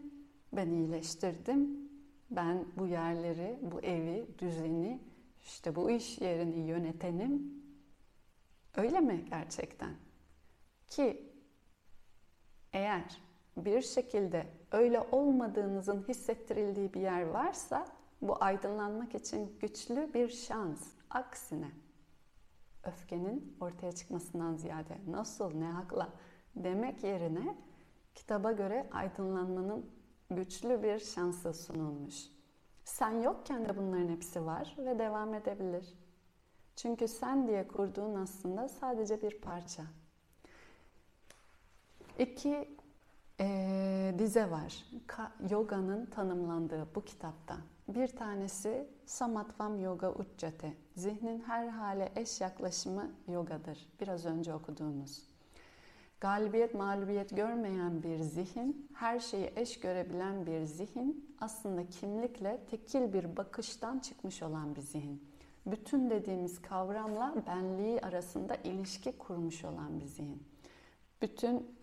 [0.54, 1.90] ben iyileştirdim,
[2.32, 5.00] ben bu yerleri, bu evi, düzeni,
[5.44, 7.64] işte bu iş yerini yönetenim.
[8.76, 9.96] Öyle mi gerçekten?
[10.88, 11.32] Ki
[12.74, 13.22] eğer
[13.58, 17.88] bir şekilde öyle olmadığınızın hissettirildiği bir yer varsa
[18.22, 20.88] bu aydınlanmak için güçlü bir şans.
[21.10, 21.72] Aksine
[22.84, 26.10] öfkenin ortaya çıkmasından ziyade nasıl, ne hakla
[26.56, 27.56] demek yerine
[28.16, 29.86] kitaba göre aydınlanmanın
[30.32, 32.16] güçlü bir şansı sunulmuş.
[32.86, 35.94] Sen yokken de bunların hepsi var ve devam edebilir.
[36.76, 39.84] Çünkü sen diye kurduğun aslında sadece bir parça.
[42.20, 42.78] İki
[43.40, 44.86] e, dize var.
[45.08, 47.58] Ka, yoga'nın tanımlandığı bu kitapta.
[47.96, 50.74] Bir tanesi Samatvam Yoga Uccate.
[50.96, 53.88] Zihnin her hale eş yaklaşımı yogadır.
[54.02, 55.22] Biraz önce okuduğumuz.
[56.22, 63.38] Galibiyet, mağlubiyet görmeyen bir zihin, her şeyi eş görebilen bir zihin, aslında kimlikle tekil bir
[63.38, 65.24] bakıştan çıkmış olan bir zihin.
[65.66, 70.44] Bütün dediğimiz kavramla benliği arasında ilişki kurmuş olan bir zihin.
[71.22, 71.76] Bütün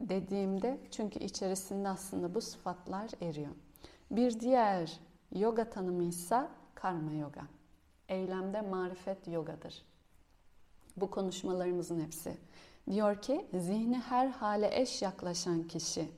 [0.00, 3.52] dediğimde çünkü içerisinde aslında bu sıfatlar eriyor.
[4.10, 5.00] Bir diğer
[5.34, 7.42] yoga tanımı ise karma yoga.
[8.08, 9.82] Eylemde marifet yogadır.
[10.96, 12.36] Bu konuşmalarımızın hepsi.
[12.90, 16.08] Diyor ki zihni her hale eş yaklaşan kişi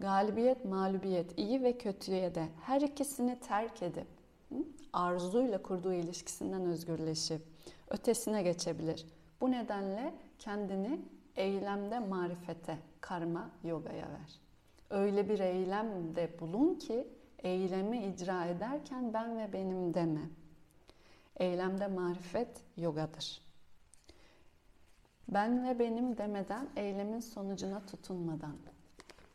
[0.00, 4.06] galibiyet, mağlubiyet, iyi ve kötüye de her ikisini terk edip
[4.92, 7.42] arzuyla kurduğu ilişkisinden özgürleşip
[7.90, 9.06] ötesine geçebilir.
[9.40, 11.00] Bu nedenle kendini
[11.36, 14.40] eylemde marifete, karma yogaya ver.
[14.90, 17.08] Öyle bir eylemde bulun ki
[17.44, 20.28] eylemi icra ederken ben ve benim deme.
[21.36, 23.44] Eylemde marifet yogadır.
[25.28, 28.56] Ben ve benim demeden eylemin sonucuna tutunmadan.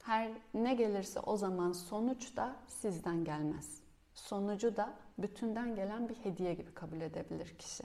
[0.03, 3.81] Her ne gelirse o zaman sonuç da sizden gelmez.
[4.13, 7.83] Sonucu da bütünden gelen bir hediye gibi kabul edebilir kişi.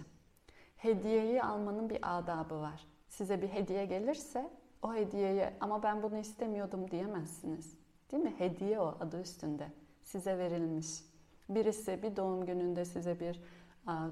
[0.77, 2.87] Hediyeyi almanın bir adabı var.
[3.09, 4.51] Size bir hediye gelirse
[4.83, 7.77] o hediyeye ama ben bunu istemiyordum diyemezsiniz.
[8.13, 8.35] Değil mi?
[8.39, 9.69] Hediye o adı üstünde.
[10.05, 11.05] Size verilmiş.
[11.49, 13.41] Birisi bir doğum gününde size bir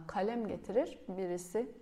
[0.07, 0.99] kalem getirir.
[1.09, 1.73] Birisi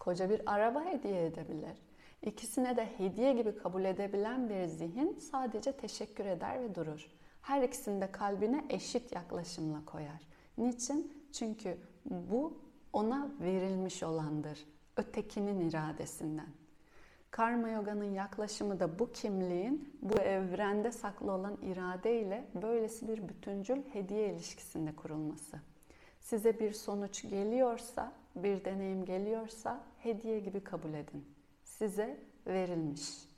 [0.00, 1.78] koca bir araba hediye edebilir.
[2.22, 7.06] İkisine de hediye gibi kabul edebilen bir zihin sadece teşekkür eder ve durur.
[7.42, 10.28] Her ikisini de kalbine eşit yaklaşımla koyar.
[10.58, 11.26] Niçin?
[11.32, 12.60] Çünkü bu
[12.92, 14.66] ona verilmiş olandır.
[14.96, 16.61] Ötekinin iradesinden.
[17.32, 23.82] Karma Yoga'nın yaklaşımı da bu kimliğin bu evrende saklı olan irade ile böylesi bir bütüncül
[23.92, 25.60] hediye ilişkisinde kurulması.
[26.20, 31.26] Size bir sonuç geliyorsa, bir deneyim geliyorsa hediye gibi kabul edin.
[31.64, 33.28] Size verilmiş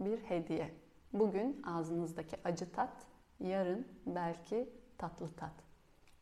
[0.00, 0.70] bir hediye.
[1.12, 3.06] Bugün ağzınızdaki acı tat,
[3.40, 4.68] yarın belki
[4.98, 5.54] tatlı tat.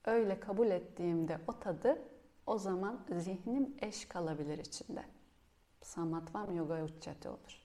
[0.04, 1.98] Öyle kabul ettiğimde o tadı
[2.46, 5.04] o zaman zihnim eş kalabilir içinde.
[5.82, 7.62] Samatvam yoga uccati olur.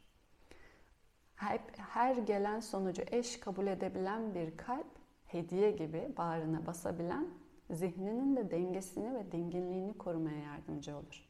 [1.36, 4.88] Hep, her gelen sonucu eş kabul edebilen bir kalp
[5.26, 7.28] hediye gibi bağrına basabilen
[7.70, 11.28] zihninin de dengesini ve dinginliğini korumaya yardımcı olur.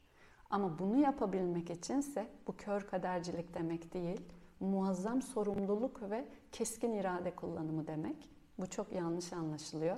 [0.50, 4.20] Ama bunu yapabilmek içinse bu kör kadercilik demek değil,
[4.60, 8.30] muazzam sorumluluk ve keskin irade kullanımı demek.
[8.58, 9.96] Bu çok yanlış anlaşılıyor.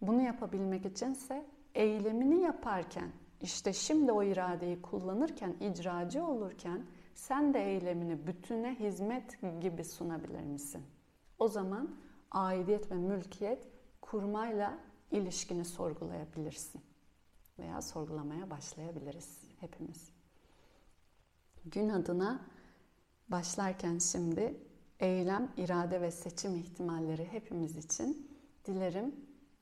[0.00, 3.10] Bunu yapabilmek içinse eylemini yaparken,
[3.40, 10.82] işte şimdi o iradeyi kullanırken, icracı olurken sen de eylemini bütüne hizmet gibi sunabilir misin?
[11.38, 11.96] O zaman
[12.30, 13.68] aidiyet ve mülkiyet
[14.00, 14.78] kurmayla
[15.10, 16.80] ilişkini sorgulayabilirsin.
[17.58, 20.10] Veya sorgulamaya başlayabiliriz hepimiz.
[21.64, 22.46] Gün adına
[23.28, 24.60] başlarken şimdi
[25.00, 28.30] eylem, irade ve seçim ihtimalleri hepimiz için
[28.64, 29.14] dilerim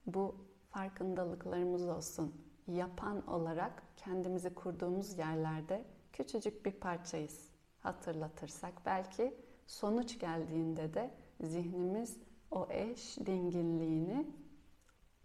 [0.07, 0.35] bu
[0.71, 2.48] farkındalıklarımız olsun.
[2.69, 7.51] Yapan olarak kendimizi kurduğumuz yerlerde küçücük bir parçayız.
[7.81, 9.35] Hatırlatırsak belki
[9.67, 11.11] sonuç geldiğinde de
[11.41, 12.17] zihnimiz
[12.51, 14.27] o eş dinginliğini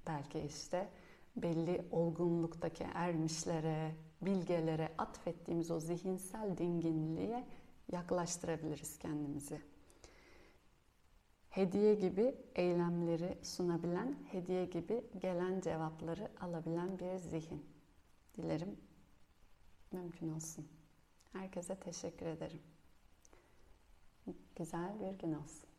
[0.07, 0.89] belki işte
[1.35, 7.47] belli olgunluktaki ermişlere, bilgelere atfettiğimiz o zihinsel dinginliğe
[7.91, 9.72] yaklaştırabiliriz kendimizi.
[11.53, 17.65] Hediye gibi eylemleri sunabilen, hediye gibi gelen cevapları alabilen bir zihin.
[18.37, 18.77] Dilerim
[19.91, 20.67] mümkün olsun.
[21.33, 22.61] Herkese teşekkür ederim.
[24.55, 25.69] Güzel bir gün olsun.